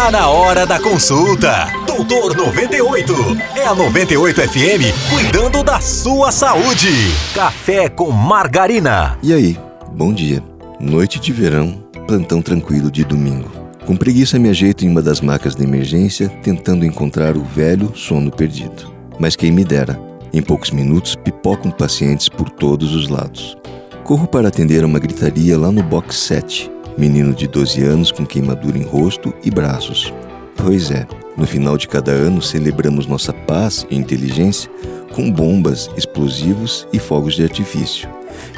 Tá 0.00 0.10
na 0.10 0.30
hora 0.30 0.64
da 0.64 0.80
consulta. 0.80 1.66
Doutor 1.86 2.34
98. 2.34 3.12
É 3.54 3.66
a 3.66 3.74
98 3.74 4.40
FM 4.48 5.10
cuidando 5.10 5.62
da 5.62 5.78
sua 5.78 6.32
saúde. 6.32 6.88
Café 7.34 7.86
com 7.90 8.10
margarina. 8.10 9.18
E 9.22 9.30
aí, 9.34 9.58
bom 9.92 10.10
dia. 10.10 10.42
Noite 10.80 11.20
de 11.20 11.34
verão, 11.34 11.84
plantão 12.06 12.40
tranquilo 12.40 12.90
de 12.90 13.04
domingo. 13.04 13.50
Com 13.84 13.94
preguiça 13.94 14.38
me 14.38 14.48
ajeito 14.48 14.86
em 14.86 14.88
uma 14.88 15.02
das 15.02 15.20
macas 15.20 15.54
de 15.54 15.64
emergência, 15.64 16.30
tentando 16.42 16.86
encontrar 16.86 17.36
o 17.36 17.44
velho 17.44 17.92
sono 17.94 18.30
perdido. 18.30 18.90
Mas 19.18 19.36
quem 19.36 19.52
me 19.52 19.66
dera, 19.66 20.00
em 20.32 20.40
poucos 20.40 20.70
minutos 20.70 21.14
pipocam 21.14 21.70
pacientes 21.70 22.26
por 22.26 22.48
todos 22.48 22.94
os 22.94 23.10
lados. 23.10 23.54
Corro 24.02 24.26
para 24.26 24.48
atender 24.48 24.82
uma 24.82 24.98
gritaria 24.98 25.58
lá 25.58 25.70
no 25.70 25.82
box 25.82 26.16
7. 26.16 26.79
Menino 26.96 27.34
de 27.34 27.46
12 27.46 27.82
anos 27.82 28.12
com 28.12 28.26
queimadura 28.26 28.78
em 28.78 28.82
rosto 28.82 29.32
e 29.44 29.50
braços. 29.50 30.12
Pois 30.56 30.90
é, 30.90 31.06
no 31.36 31.46
final 31.46 31.78
de 31.78 31.88
cada 31.88 32.12
ano 32.12 32.42
celebramos 32.42 33.06
nossa 33.06 33.32
paz 33.32 33.86
e 33.90 33.96
inteligência 33.96 34.70
com 35.12 35.30
bombas, 35.30 35.90
explosivos 35.96 36.86
e 36.92 36.98
fogos 36.98 37.34
de 37.34 37.42
artifício, 37.42 38.08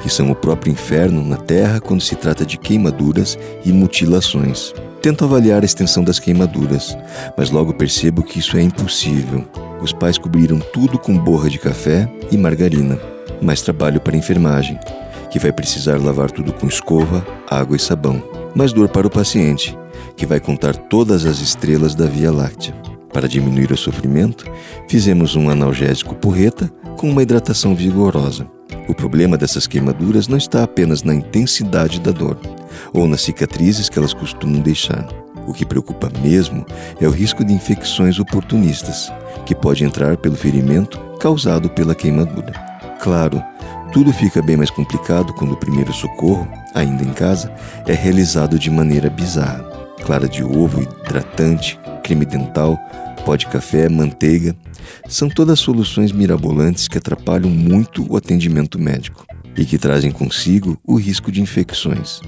que 0.02 0.08
são 0.08 0.30
o 0.30 0.34
próprio 0.34 0.72
inferno 0.72 1.24
na 1.24 1.36
Terra 1.36 1.80
quando 1.80 2.00
se 2.00 2.14
trata 2.16 2.44
de 2.44 2.58
queimaduras 2.58 3.38
e 3.64 3.72
mutilações. 3.72 4.74
Tento 5.00 5.24
avaliar 5.24 5.62
a 5.62 5.64
extensão 5.64 6.04
das 6.04 6.18
queimaduras, 6.18 6.96
mas 7.36 7.50
logo 7.50 7.74
percebo 7.74 8.22
que 8.22 8.38
isso 8.38 8.56
é 8.56 8.62
impossível. 8.62 9.44
Os 9.80 9.92
pais 9.92 10.16
cobriram 10.16 10.60
tudo 10.72 10.98
com 10.98 11.16
borra 11.18 11.50
de 11.50 11.58
café 11.58 12.08
e 12.30 12.36
margarina. 12.36 12.98
Mais 13.40 13.62
trabalho 13.62 14.00
para 14.00 14.16
enfermagem, 14.16 14.78
que 15.32 15.38
vai 15.38 15.50
precisar 15.50 15.98
lavar 15.98 16.30
tudo 16.30 16.52
com 16.52 16.66
escova, 16.66 17.26
água 17.50 17.74
e 17.74 17.80
sabão. 17.80 18.22
Mais 18.54 18.70
dor 18.70 18.90
para 18.90 19.06
o 19.06 19.10
paciente, 19.10 19.76
que 20.14 20.26
vai 20.26 20.38
contar 20.38 20.76
todas 20.76 21.24
as 21.24 21.40
estrelas 21.40 21.94
da 21.94 22.04
Via 22.04 22.30
Láctea. 22.30 22.74
Para 23.10 23.26
diminuir 23.26 23.72
o 23.72 23.76
sofrimento, 23.76 24.44
fizemos 24.88 25.34
um 25.34 25.48
analgésico 25.48 26.14
porreta 26.14 26.70
com 26.98 27.08
uma 27.08 27.22
hidratação 27.22 27.74
vigorosa. 27.74 28.46
O 28.86 28.94
problema 28.94 29.38
dessas 29.38 29.66
queimaduras 29.66 30.28
não 30.28 30.36
está 30.36 30.64
apenas 30.64 31.02
na 31.02 31.14
intensidade 31.14 31.98
da 31.98 32.10
dor 32.10 32.36
ou 32.92 33.08
nas 33.08 33.22
cicatrizes 33.22 33.88
que 33.88 33.98
elas 33.98 34.12
costumam 34.12 34.60
deixar. 34.60 35.08
O 35.46 35.54
que 35.54 35.64
preocupa 35.64 36.10
mesmo 36.22 36.64
é 37.00 37.08
o 37.08 37.10
risco 37.10 37.42
de 37.42 37.54
infecções 37.54 38.20
oportunistas, 38.20 39.10
que 39.46 39.54
pode 39.54 39.82
entrar 39.82 40.18
pelo 40.18 40.36
ferimento 40.36 41.00
causado 41.18 41.70
pela 41.70 41.94
queimadura. 41.94 42.52
Claro, 43.00 43.42
tudo 43.92 44.10
fica 44.10 44.40
bem 44.40 44.56
mais 44.56 44.70
complicado 44.70 45.34
quando 45.34 45.52
o 45.52 45.56
primeiro 45.56 45.92
socorro, 45.92 46.48
ainda 46.74 47.04
em 47.04 47.12
casa, 47.12 47.52
é 47.86 47.92
realizado 47.92 48.58
de 48.58 48.70
maneira 48.70 49.10
bizarra. 49.10 49.62
Clara 50.02 50.26
de 50.26 50.42
ovo, 50.42 50.82
hidratante, 50.82 51.78
creme 52.02 52.24
dental, 52.24 52.78
pó 53.24 53.36
de 53.36 53.46
café, 53.46 53.88
manteiga, 53.90 54.56
são 55.08 55.28
todas 55.28 55.60
soluções 55.60 56.10
mirabolantes 56.10 56.88
que 56.88 56.96
atrapalham 56.96 57.50
muito 57.50 58.10
o 58.10 58.16
atendimento 58.16 58.78
médico 58.78 59.26
e 59.56 59.64
que 59.64 59.76
trazem 59.76 60.10
consigo 60.10 60.78
o 60.86 60.96
risco 60.96 61.30
de 61.30 61.42
infecções. 61.42 62.20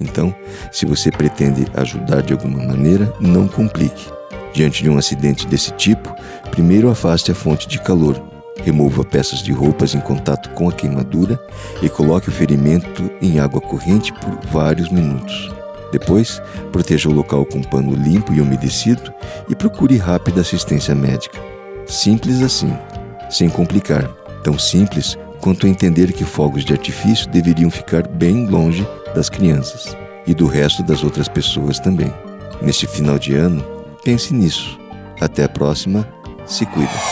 Então, 0.00 0.34
se 0.72 0.84
você 0.84 1.10
pretende 1.10 1.66
ajudar 1.74 2.22
de 2.22 2.32
alguma 2.32 2.58
maneira, 2.64 3.14
não 3.20 3.46
complique. 3.46 4.10
Diante 4.52 4.82
de 4.82 4.90
um 4.90 4.98
acidente 4.98 5.46
desse 5.46 5.70
tipo, 5.72 6.14
primeiro 6.50 6.90
afaste 6.90 7.30
a 7.30 7.34
fonte 7.34 7.68
de 7.68 7.80
calor, 7.80 8.31
remova 8.60 9.04
peças 9.04 9.42
de 9.42 9.52
roupas 9.52 9.94
em 9.94 10.00
contato 10.00 10.50
com 10.50 10.68
a 10.68 10.72
queimadura 10.72 11.38
e 11.80 11.88
coloque 11.88 12.28
o 12.28 12.32
ferimento 12.32 13.10
em 13.20 13.38
água 13.38 13.60
corrente 13.60 14.12
por 14.12 14.38
vários 14.50 14.90
minutos. 14.90 15.50
Depois, 15.92 16.40
proteja 16.70 17.08
o 17.08 17.12
local 17.12 17.44
com 17.44 17.58
um 17.58 17.62
pano 17.62 17.94
limpo 17.94 18.32
e 18.32 18.40
umedecido 18.40 19.12
e 19.48 19.54
procure 19.54 19.96
rápida 19.96 20.40
assistência 20.40 20.94
médica. 20.94 21.38
Simples 21.86 22.42
assim, 22.42 22.72
sem 23.28 23.50
complicar. 23.50 24.08
Tão 24.42 24.58
simples 24.58 25.18
quanto 25.40 25.66
entender 25.66 26.12
que 26.12 26.24
fogos 26.24 26.64
de 26.64 26.72
artifício 26.72 27.28
deveriam 27.28 27.70
ficar 27.70 28.06
bem 28.06 28.46
longe 28.46 28.86
das 29.14 29.28
crianças 29.28 29.96
e 30.26 30.34
do 30.34 30.46
resto 30.46 30.82
das 30.82 31.04
outras 31.04 31.28
pessoas 31.28 31.78
também. 31.78 32.12
Neste 32.60 32.86
final 32.86 33.18
de 33.18 33.34
ano, 33.34 33.64
pense 34.04 34.32
nisso. 34.32 34.78
Até 35.20 35.44
a 35.44 35.48
próxima. 35.48 36.08
Se 36.46 36.66
cuida. 36.66 37.11